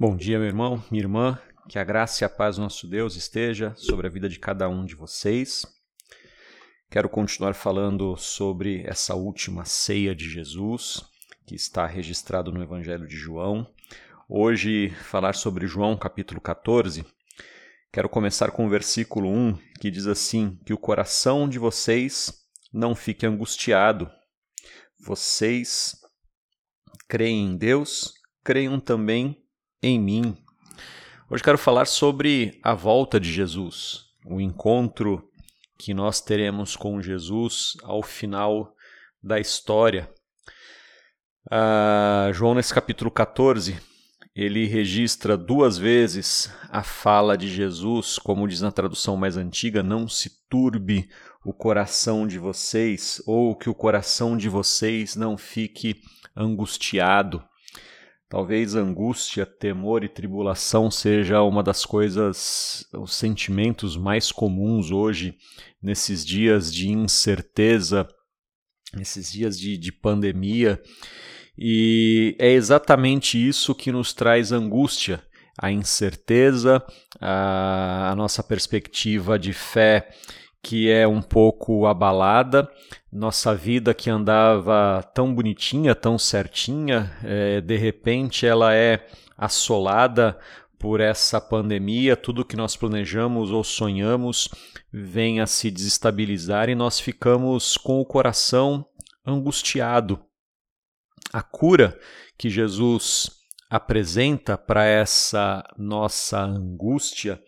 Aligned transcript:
Bom 0.00 0.16
dia, 0.16 0.38
meu 0.38 0.46
irmão, 0.46 0.80
minha 0.92 1.02
irmã. 1.02 1.42
Que 1.68 1.76
a 1.76 1.82
graça 1.82 2.22
e 2.22 2.24
a 2.24 2.28
paz 2.28 2.54
do 2.54 2.62
nosso 2.62 2.86
Deus 2.86 3.16
esteja 3.16 3.74
sobre 3.74 4.06
a 4.06 4.10
vida 4.10 4.28
de 4.28 4.38
cada 4.38 4.68
um 4.68 4.84
de 4.84 4.94
vocês. 4.94 5.66
Quero 6.88 7.08
continuar 7.08 7.52
falando 7.52 8.16
sobre 8.16 8.84
essa 8.86 9.16
última 9.16 9.64
ceia 9.64 10.14
de 10.14 10.30
Jesus, 10.30 11.02
que 11.44 11.56
está 11.56 11.84
registrado 11.84 12.52
no 12.52 12.62
Evangelho 12.62 13.08
de 13.08 13.16
João. 13.16 13.68
Hoje, 14.28 14.90
falar 15.02 15.34
sobre 15.34 15.66
João 15.66 15.96
capítulo 15.96 16.40
14. 16.40 17.04
Quero 17.92 18.08
começar 18.08 18.52
com 18.52 18.68
o 18.68 18.70
versículo 18.70 19.28
1, 19.28 19.58
que 19.80 19.90
diz 19.90 20.06
assim: 20.06 20.60
Que 20.64 20.72
o 20.72 20.78
coração 20.78 21.48
de 21.48 21.58
vocês 21.58 22.32
não 22.72 22.94
fique 22.94 23.26
angustiado. 23.26 24.08
Vocês 25.00 25.96
creem 27.08 27.46
em 27.46 27.56
Deus, 27.56 28.12
creiam 28.44 28.78
também 28.78 29.42
em 29.82 29.98
mim. 29.98 30.36
Hoje 31.30 31.42
quero 31.42 31.58
falar 31.58 31.86
sobre 31.86 32.58
a 32.62 32.74
volta 32.74 33.20
de 33.20 33.30
Jesus, 33.30 34.06
o 34.24 34.40
encontro 34.40 35.28
que 35.78 35.94
nós 35.94 36.20
teremos 36.20 36.74
com 36.74 37.00
Jesus 37.00 37.76
ao 37.82 38.02
final 38.02 38.74
da 39.22 39.38
história. 39.38 40.10
Ah, 41.50 42.30
João, 42.32 42.54
nesse 42.54 42.74
capítulo 42.74 43.10
14, 43.10 43.80
ele 44.34 44.66
registra 44.66 45.36
duas 45.36 45.78
vezes 45.78 46.52
a 46.70 46.82
fala 46.82 47.36
de 47.36 47.48
Jesus, 47.48 48.18
como 48.18 48.46
diz 48.46 48.60
na 48.60 48.70
tradução 48.70 49.16
mais 49.16 49.36
antiga: 49.36 49.82
Não 49.82 50.08
se 50.08 50.46
turbe 50.48 51.08
o 51.44 51.52
coração 51.52 52.26
de 52.26 52.38
vocês, 52.38 53.22
ou 53.26 53.56
que 53.56 53.70
o 53.70 53.74
coração 53.74 54.36
de 54.36 54.48
vocês 54.48 55.16
não 55.16 55.36
fique 55.36 56.00
angustiado. 56.36 57.42
Talvez 58.28 58.74
angústia, 58.74 59.46
temor 59.46 60.04
e 60.04 60.08
tribulação 60.08 60.90
seja 60.90 61.40
uma 61.42 61.62
das 61.62 61.86
coisas, 61.86 62.84
os 62.92 63.14
sentimentos 63.14 63.96
mais 63.96 64.30
comuns 64.30 64.90
hoje, 64.90 65.34
nesses 65.82 66.26
dias 66.26 66.70
de 66.70 66.90
incerteza, 66.90 68.06
nesses 68.94 69.32
dias 69.32 69.58
de, 69.58 69.78
de 69.78 69.90
pandemia. 69.90 70.78
E 71.56 72.36
é 72.38 72.50
exatamente 72.52 73.38
isso 73.38 73.74
que 73.74 73.90
nos 73.90 74.12
traz 74.12 74.52
angústia, 74.52 75.22
a 75.58 75.72
incerteza, 75.72 76.84
a, 77.18 78.10
a 78.10 78.14
nossa 78.14 78.42
perspectiva 78.42 79.38
de 79.38 79.54
fé 79.54 80.10
que 80.62 80.90
é 80.90 81.06
um 81.06 81.22
pouco 81.22 81.86
abalada. 81.86 82.70
Nossa 83.10 83.54
vida 83.54 83.94
que 83.94 84.10
andava 84.10 85.02
tão 85.14 85.34
bonitinha, 85.34 85.94
tão 85.94 86.18
certinha, 86.18 87.16
é, 87.22 87.60
de 87.60 87.76
repente 87.76 88.46
ela 88.46 88.74
é 88.74 89.06
assolada 89.36 90.38
por 90.78 91.00
essa 91.00 91.40
pandemia. 91.40 92.16
Tudo 92.16 92.44
que 92.44 92.56
nós 92.56 92.76
planejamos 92.76 93.50
ou 93.50 93.64
sonhamos 93.64 94.48
vem 94.92 95.40
a 95.40 95.46
se 95.46 95.70
desestabilizar 95.70 96.68
e 96.68 96.74
nós 96.74 97.00
ficamos 97.00 97.76
com 97.76 98.00
o 98.00 98.06
coração 98.06 98.86
angustiado. 99.26 100.20
A 101.32 101.42
cura 101.42 101.98
que 102.36 102.48
Jesus 102.48 103.37
apresenta 103.70 104.56
para 104.56 104.84
essa 104.84 105.62
nossa 105.76 106.40
angústia 106.40 107.40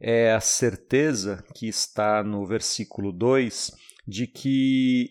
é 0.00 0.32
a 0.32 0.40
certeza 0.40 1.44
que 1.54 1.68
está 1.68 2.22
no 2.22 2.46
versículo 2.46 3.12
2 3.12 3.72
de 4.06 4.26
que 4.26 5.10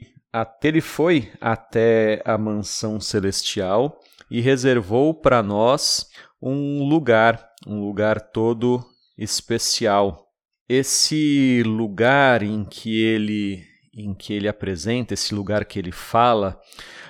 ele 0.64 0.82
foi 0.82 1.32
até 1.40 2.22
a 2.26 2.38
mansão 2.38 3.00
celestial 3.00 4.00
e 4.30 4.42
reservou 4.42 5.14
para 5.14 5.42
nós 5.42 6.10
um 6.42 6.84
lugar, 6.84 7.50
um 7.66 7.80
lugar 7.80 8.20
todo 8.20 8.86
especial. 9.18 10.28
Esse 10.70 11.64
lugar 11.66 12.44
em 12.44 12.66
que 12.66 13.02
ele 13.02 13.66
em 14.00 14.14
que 14.14 14.32
ele 14.32 14.48
apresenta, 14.48 15.16
esse 15.16 15.34
lugar 15.34 15.66
que 15.66 15.80
ele 15.80 15.92
fala, 15.92 16.62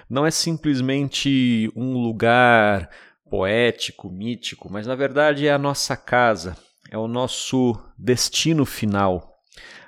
não 0.10 0.26
é 0.26 0.32
simplesmente 0.32 1.70
um 1.76 1.98
lugar 1.98 2.90
poético, 3.30 4.10
mítico, 4.10 4.72
mas 4.72 4.88
na 4.88 4.96
verdade 4.96 5.48
é 5.48 5.52
a 5.52 5.58
nossa 5.58 5.96
casa, 5.96 6.58
é 6.90 6.98
o 6.98 7.08
nosso 7.08 7.76
destino 7.98 8.66
final. 8.66 9.34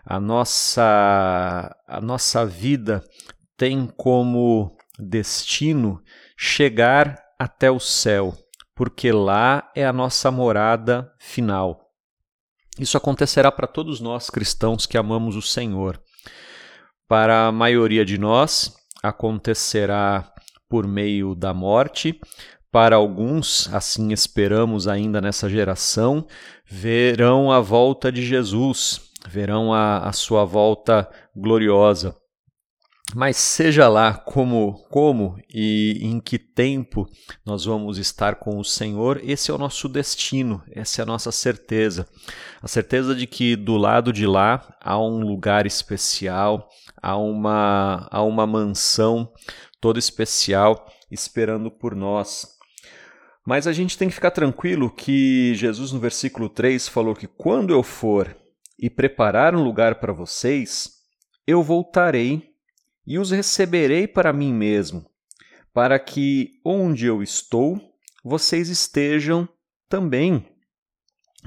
A 0.05 0.19
nossa, 0.19 1.75
a 1.87 2.01
nossa 2.01 2.45
vida 2.45 3.03
tem 3.57 3.85
como 3.85 4.75
destino 4.97 6.01
chegar 6.37 7.21
até 7.37 7.69
o 7.69 7.79
céu, 7.79 8.33
porque 8.75 9.11
lá 9.11 9.69
é 9.75 9.85
a 9.85 9.93
nossa 9.93 10.31
morada 10.31 11.13
final. 11.19 11.89
Isso 12.79 12.97
acontecerá 12.97 13.51
para 13.51 13.67
todos 13.67 13.99
nós 13.99 14.29
cristãos 14.29 14.85
que 14.85 14.97
amamos 14.97 15.35
o 15.35 15.41
Senhor. 15.41 16.01
Para 17.07 17.47
a 17.47 17.51
maioria 17.51 18.05
de 18.05 18.17
nós, 18.17 18.73
acontecerá 19.03 20.31
por 20.69 20.87
meio 20.87 21.35
da 21.35 21.53
morte, 21.53 22.19
para 22.71 22.95
alguns, 22.95 23.71
assim 23.73 24.11
esperamos 24.11 24.87
ainda 24.87 25.19
nessa 25.19 25.49
geração, 25.49 26.25
verão 26.65 27.51
a 27.51 27.59
volta 27.59 28.11
de 28.11 28.23
Jesus, 28.25 29.01
verão 29.27 29.73
a, 29.73 30.07
a 30.07 30.13
sua 30.13 30.45
volta 30.45 31.09
gloriosa. 31.35 32.15
Mas 33.15 33.37
seja 33.37 33.87
lá 33.87 34.13
como, 34.13 34.85
como 34.91 35.35
e 35.51 35.97
em 35.99 36.19
que 36.19 36.37
tempo 36.37 37.07
nós 37.43 37.65
vamos 37.65 37.97
estar 37.97 38.35
com 38.35 38.59
o 38.59 38.63
Senhor, 38.63 39.19
esse 39.23 39.49
é 39.49 39.53
o 39.53 39.57
nosso 39.57 39.89
destino, 39.89 40.61
essa 40.71 41.01
é 41.01 41.03
a 41.03 41.07
nossa 41.07 41.31
certeza. 41.31 42.07
A 42.61 42.67
certeza 42.67 43.15
de 43.15 43.25
que 43.25 43.55
do 43.55 43.77
lado 43.77 44.13
de 44.13 44.27
lá 44.27 44.75
há 44.79 44.99
um 44.99 45.21
lugar 45.21 45.65
especial, 45.65 46.69
há 47.01 47.17
uma, 47.17 48.07
há 48.11 48.21
uma 48.21 48.45
mansão 48.45 49.33
toda 49.81 49.97
especial 49.97 50.85
esperando 51.09 51.71
por 51.71 51.95
nós. 51.95 52.58
Mas 53.49 53.65
a 53.65 53.73
gente 53.73 53.97
tem 53.97 54.07
que 54.07 54.13
ficar 54.13 54.29
tranquilo 54.29 54.91
que 54.91 55.55
Jesus, 55.55 55.91
no 55.91 55.99
versículo 55.99 56.47
3, 56.47 56.87
falou 56.87 57.15
que 57.15 57.25
quando 57.25 57.73
eu 57.73 57.81
for 57.81 58.37
e 58.77 58.91
preparar 58.91 59.55
um 59.55 59.63
lugar 59.63 59.95
para 59.95 60.13
vocês, 60.13 60.91
eu 61.47 61.63
voltarei 61.63 62.51
e 63.07 63.17
os 63.17 63.31
receberei 63.31 64.07
para 64.07 64.31
mim 64.31 64.53
mesmo, 64.53 65.03
para 65.73 65.97
que 65.97 66.51
onde 66.63 67.07
eu 67.07 67.23
estou, 67.23 67.81
vocês 68.23 68.69
estejam 68.69 69.49
também. 69.89 70.45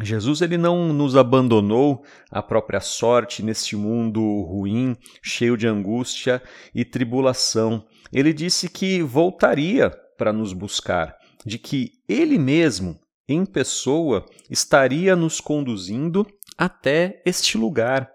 Jesus 0.00 0.42
ele 0.42 0.58
não 0.58 0.92
nos 0.92 1.16
abandonou 1.16 2.04
à 2.32 2.42
própria 2.42 2.80
sorte 2.80 3.44
neste 3.44 3.76
mundo 3.76 4.20
ruim, 4.42 4.96
cheio 5.22 5.56
de 5.56 5.68
angústia 5.68 6.42
e 6.74 6.84
tribulação. 6.84 7.86
Ele 8.12 8.32
disse 8.32 8.68
que 8.68 9.00
voltaria 9.02 9.88
para 10.18 10.32
nos 10.32 10.52
buscar 10.52 11.21
de 11.44 11.58
que 11.58 11.92
ele 12.08 12.38
mesmo, 12.38 12.98
em 13.28 13.44
pessoa, 13.44 14.24
estaria 14.50 15.16
nos 15.16 15.40
conduzindo 15.40 16.26
até 16.56 17.22
este 17.24 17.56
lugar. 17.56 18.10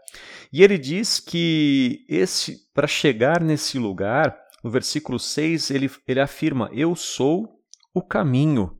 E 0.52 0.64
ele 0.64 0.78
diz 0.78 1.20
que 1.20 2.06
esse 2.08 2.68
para 2.74 2.88
chegar 2.88 3.42
nesse 3.42 3.78
lugar, 3.78 4.38
no 4.64 4.70
versículo 4.70 5.20
6, 5.20 5.72
ele, 5.72 5.92
ele 6.08 6.20
afirma: 6.20 6.70
Eu 6.74 6.96
sou 6.96 7.60
o 7.94 8.02
caminho. 8.02 8.78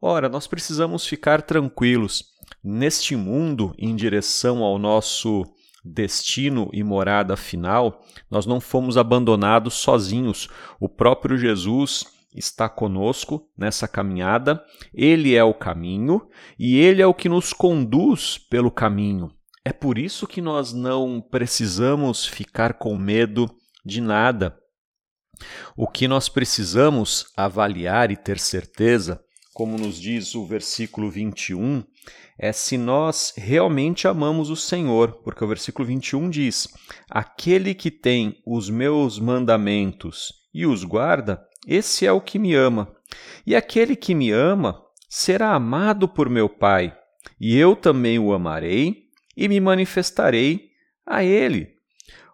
Ora, 0.00 0.28
nós 0.28 0.46
precisamos 0.46 1.06
ficar 1.06 1.42
tranquilos. 1.42 2.24
Neste 2.62 3.14
mundo, 3.16 3.74
em 3.78 3.94
direção 3.94 4.62
ao 4.62 4.78
nosso 4.78 5.44
destino 5.84 6.70
e 6.72 6.82
morada 6.82 7.36
final, 7.36 8.02
nós 8.30 8.46
não 8.46 8.60
fomos 8.60 8.96
abandonados 8.96 9.74
sozinhos. 9.74 10.48
O 10.80 10.88
próprio 10.88 11.36
Jesus 11.36 12.04
está 12.34 12.68
conosco 12.68 13.48
nessa 13.56 13.86
caminhada, 13.86 14.62
ele 14.92 15.34
é 15.34 15.44
o 15.44 15.54
caminho 15.54 16.28
e 16.58 16.78
ele 16.78 17.00
é 17.00 17.06
o 17.06 17.14
que 17.14 17.28
nos 17.28 17.52
conduz 17.52 18.38
pelo 18.38 18.70
caminho. 18.70 19.30
É 19.64 19.72
por 19.72 19.96
isso 19.96 20.26
que 20.26 20.42
nós 20.42 20.72
não 20.72 21.20
precisamos 21.20 22.26
ficar 22.26 22.74
com 22.74 22.96
medo 22.98 23.48
de 23.84 24.00
nada. 24.00 24.58
O 25.76 25.88
que 25.88 26.06
nós 26.06 26.28
precisamos 26.28 27.26
avaliar 27.36 28.10
e 28.10 28.16
ter 28.16 28.38
certeza, 28.38 29.20
como 29.52 29.78
nos 29.78 30.00
diz 30.00 30.34
o 30.34 30.44
versículo 30.44 31.10
21, 31.10 31.82
é 32.38 32.52
se 32.52 32.76
nós 32.76 33.32
realmente 33.36 34.06
amamos 34.08 34.50
o 34.50 34.56
Senhor, 34.56 35.22
porque 35.22 35.44
o 35.44 35.48
versículo 35.48 35.86
21 35.86 36.28
diz: 36.28 36.68
Aquele 37.08 37.74
que 37.74 37.90
tem 37.90 38.42
os 38.46 38.68
meus 38.68 39.18
mandamentos 39.18 40.32
e 40.52 40.66
os 40.66 40.84
guarda, 40.84 41.40
esse 41.66 42.06
é 42.06 42.12
o 42.12 42.20
que 42.20 42.38
me 42.38 42.54
ama. 42.54 42.94
E 43.46 43.54
aquele 43.54 43.96
que 43.96 44.14
me 44.14 44.30
ama 44.30 44.82
será 45.08 45.54
amado 45.54 46.08
por 46.08 46.28
meu 46.28 46.48
Pai, 46.48 46.96
e 47.40 47.56
eu 47.56 47.76
também 47.76 48.18
o 48.18 48.32
amarei 48.32 49.04
e 49.36 49.48
me 49.48 49.60
manifestarei 49.60 50.70
a 51.06 51.22
ele. 51.22 51.68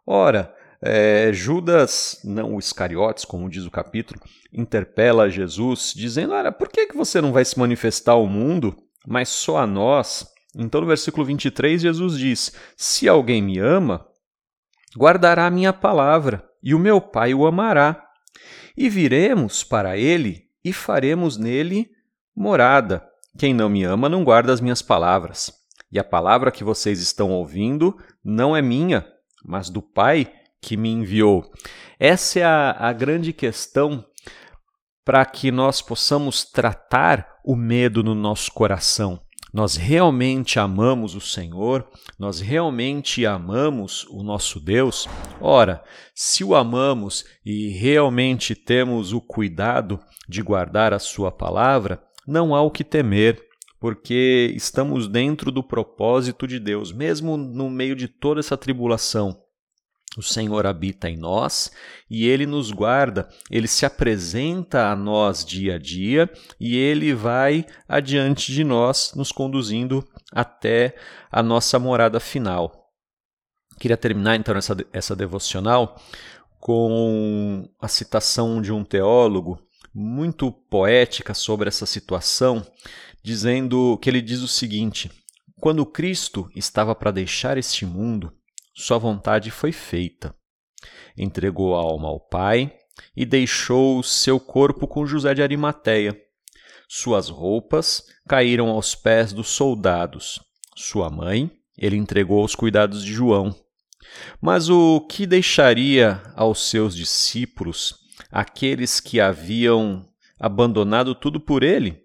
Ora, 0.07 0.55
É, 0.83 1.31
Judas, 1.31 2.19
não 2.25 2.55
o 2.55 2.59
Iscariotes, 2.59 3.27
como 3.27 3.51
diz 3.51 3.67
o 3.67 3.71
capítulo, 3.71 4.19
interpela 4.51 5.29
Jesus, 5.29 5.93
dizendo: 5.95 6.33
Olha, 6.33 6.51
por 6.51 6.71
que, 6.71 6.87
que 6.87 6.97
você 6.97 7.21
não 7.21 7.33
vai 7.33 7.45
se 7.45 7.59
manifestar 7.59 8.13
ao 8.13 8.27
mundo, 8.27 8.75
mas 9.07 9.29
só 9.29 9.59
a 9.59 9.67
nós? 9.67 10.27
Então, 10.57 10.81
no 10.81 10.87
versículo 10.87 11.27
23, 11.27 11.83
Jesus 11.83 12.19
diz: 12.19 12.53
Se 12.79 13.07
alguém 13.07 13.43
me 13.43 13.59
ama, 13.59 14.07
guardará 14.97 15.47
a 15.47 15.51
minha 15.51 15.73
palavra, 15.73 16.49
e 16.63 16.75
o 16.75 16.79
meu 16.79 16.99
Pai 16.99 17.35
o 17.35 17.47
amará. 17.47 18.03
E 18.77 18.89
viremos 18.89 19.63
para 19.65 19.97
ele 19.97 20.47
e 20.65 20.73
faremos 20.73 21.37
nele 21.37 21.91
morada. 22.35 23.07
Quem 23.39 23.55
não 23.55 23.69
me 23.69 23.85
ama 23.85 24.09
não 24.09 24.25
guarda 24.25 24.53
as 24.53 24.61
minhas 24.61 24.83
palavras. 24.83 25.53
E 25.93 25.99
a 25.99 26.05
palavra 26.05 26.53
que 26.53 26.65
vocês 26.65 27.01
estão 27.01 27.31
ouvindo 27.31 27.97
não 28.25 28.57
é 28.57 28.63
minha, 28.63 29.07
mas 29.45 29.69
do 29.71 29.83
Pai 29.83 30.33
que 30.61 30.77
me 30.77 30.91
enviou. 30.91 31.51
Essa 31.99 32.41
é 32.41 32.45
a, 32.45 32.71
a 32.79 32.93
grande 32.93 33.33
questão 33.33 34.05
para 35.05 35.25
que 35.25 35.51
nós 35.51 35.83
possamos 35.83 36.45
tratar 36.45 37.27
o 37.45 37.57
medo 37.57 38.03
no 38.03 38.15
nosso 38.15 38.53
coração. 38.53 39.21
Nós 39.53 39.75
realmente 39.75 40.59
amamos 40.61 41.17
o 41.17 41.21
Senhor, 41.21 41.85
nós 42.19 42.41
realmente 42.41 43.27
amamos 43.27 44.07
o 44.09 44.23
nosso 44.23 44.61
Deus. 44.61 45.09
Ora, 45.41 45.83
se 46.15 46.45
o 46.45 46.55
amamos 46.55 47.25
e 47.45 47.69
realmente 47.71 48.55
temos 48.55 49.13
o 49.13 49.21
cuidado 49.21 49.99
de 50.29 50.41
guardar 50.41 50.93
a 50.95 51.01
Sua 51.01 51.33
palavra, 51.33 52.01
não 52.27 52.55
há 52.55 52.63
o 52.63 52.71
que 52.71 52.85
temer, 52.85 53.45
porque 53.81 54.53
estamos 54.55 55.09
dentro 55.09 55.51
do 55.51 55.65
propósito 55.65 56.47
de 56.47 56.61
Deus, 56.61 56.93
mesmo 56.93 57.37
no 57.37 57.69
meio 57.69 57.97
de 57.97 58.07
toda 58.07 58.39
essa 58.39 58.57
tribulação. 58.57 59.43
O 60.17 60.23
Senhor 60.23 60.67
habita 60.67 61.09
em 61.09 61.17
nós 61.17 61.71
e 62.11 62.27
ele 62.27 62.45
nos 62.45 62.73
guarda, 62.73 63.29
ele 63.49 63.69
se 63.69 63.87
apresenta 63.87 64.91
a 64.91 64.97
nós 64.97 65.45
dia 65.45 65.77
a 65.77 65.79
dia 65.79 66.29
e 66.59 66.77
ele 66.77 67.15
vai 67.15 67.65
adiante 67.89 68.53
de 68.53 68.65
nós, 68.65 69.13
nos 69.15 69.31
conduzindo 69.31 70.05
até 70.33 70.97
a 71.31 71.45
nossa 71.45 71.79
morada 71.79 72.19
final. 72.19 72.91
Queria 73.79 73.97
terminar 73.97 74.35
então 74.35 74.57
essa, 74.57 74.77
essa 74.93 75.15
devocional 75.15 75.97
com 76.59 77.69
a 77.81 77.87
citação 77.87 78.61
de 78.61 78.73
um 78.73 78.85
teólogo 78.85 79.59
muito 79.95 80.51
poética 80.51 81.35
sobre 81.35 81.69
essa 81.69 81.87
situação, 81.87 82.67
dizendo 83.23 83.97
que 84.03 84.11
ele 84.11 84.21
diz 84.21 84.41
o 84.41 84.49
seguinte: 84.49 85.11
Quando 85.61 85.87
Cristo 85.87 86.51
estava 86.55 86.95
para 86.95 87.11
deixar 87.11 87.57
este 87.57 87.87
mundo, 87.87 88.33
sua 88.75 88.99
vontade 88.99 89.51
foi 89.51 89.73
feita. 89.73 90.35
Entregou 91.17 91.75
a 91.75 91.81
alma 91.81 92.09
ao 92.09 92.21
Pai 92.21 92.73
e 93.17 93.25
deixou 93.25 94.03
seu 94.03 94.39
corpo 94.39 94.87
com 94.87 95.07
José 95.07 95.35
de 95.35 95.43
Arimateia. 95.43 96.17
Suas 96.89 97.29
roupas 97.29 98.03
caíram 98.29 98.69
aos 98.69 98.95
pés 98.95 99.33
dos 99.33 99.49
soldados. 99.49 100.41
Sua 100.77 101.11
mãe 101.11 101.51
ele 101.77 101.97
entregou 101.97 102.41
aos 102.43 102.55
cuidados 102.55 103.05
de 103.05 103.13
João. 103.13 103.55
Mas 104.41 104.69
o 104.69 105.01
que 105.01 105.27
deixaria 105.27 106.23
aos 106.35 106.69
seus 106.69 106.95
discípulos, 106.95 107.95
aqueles 108.31 108.99
que 109.01 109.21
haviam 109.21 110.09
abandonado 110.39 111.15
tudo 111.15 111.39
por 111.39 111.63
ele? 111.63 112.03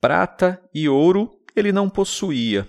Prata 0.00 0.62
e 0.72 0.88
ouro 0.88 1.30
ele 1.54 1.72
não 1.72 1.90
possuía, 1.90 2.68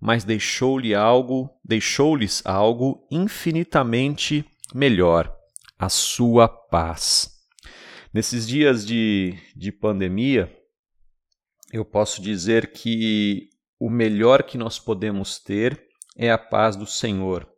mas 0.00 0.24
deixou-lhe 0.24 0.94
algo, 0.94 1.50
deixou-lhes 1.64 2.42
algo 2.44 3.06
infinitamente 3.10 4.44
melhor, 4.74 5.34
a 5.78 5.88
sua 5.88 6.48
paz. 6.48 7.38
Nesses 8.12 8.46
dias 8.46 8.86
de, 8.86 9.38
de 9.54 9.70
pandemia, 9.70 10.52
eu 11.72 11.84
posso 11.84 12.20
dizer 12.20 12.72
que 12.72 13.48
o 13.78 13.88
melhor 13.88 14.42
que 14.42 14.58
nós 14.58 14.78
podemos 14.78 15.38
ter 15.38 15.80
é 16.16 16.30
a 16.30 16.38
paz 16.38 16.76
do 16.76 16.86
Senhor. 16.86 17.48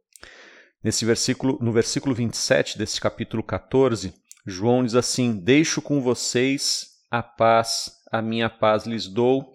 Nesse 0.82 1.04
versículo, 1.04 1.58
no 1.60 1.72
versículo 1.72 2.14
27 2.14 2.76
desse 2.76 3.00
capítulo 3.00 3.42
14, 3.42 4.12
João 4.46 4.84
diz 4.84 4.94
assim: 4.94 5.32
Deixo 5.36 5.80
com 5.80 6.00
vocês 6.00 6.88
a 7.10 7.22
paz, 7.22 7.90
a 8.10 8.20
minha 8.20 8.50
paz 8.50 8.84
lhes 8.84 9.06
dou, 9.06 9.51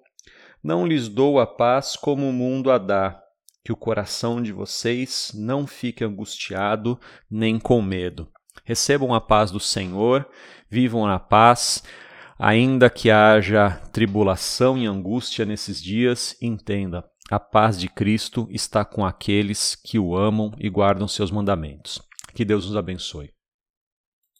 não 0.67 0.85
lhes 0.85 1.07
dou 1.07 1.39
a 1.39 1.47
paz 1.47 1.95
como 1.95 2.27
o 2.27 2.33
mundo 2.33 2.69
a 2.69 2.77
dá, 2.77 3.23
que 3.63 3.71
o 3.71 3.75
coração 3.75 4.41
de 4.41 4.51
vocês 4.51 5.31
não 5.33 5.65
fique 5.65 6.03
angustiado 6.03 6.99
nem 7.31 7.57
com 7.57 7.81
medo. 7.81 8.27
Recebam 8.65 9.13
a 9.13 9.21
paz 9.21 9.49
do 9.49 9.61
Senhor, 9.61 10.27
vivam 10.69 11.07
na 11.07 11.19
paz, 11.19 11.81
ainda 12.37 12.89
que 12.89 13.09
haja 13.09 13.79
tribulação 13.93 14.77
e 14.77 14.85
angústia 14.85 15.45
nesses 15.45 15.81
dias, 15.81 16.35
entenda, 16.41 17.01
a 17.31 17.39
paz 17.39 17.79
de 17.79 17.87
Cristo 17.87 18.45
está 18.51 18.83
com 18.83 19.05
aqueles 19.05 19.73
que 19.73 19.97
o 19.97 20.17
amam 20.17 20.51
e 20.57 20.69
guardam 20.69 21.07
seus 21.07 21.31
mandamentos. 21.31 22.01
Que 22.33 22.43
Deus 22.43 22.65
nos 22.65 22.75
abençoe. 22.75 23.36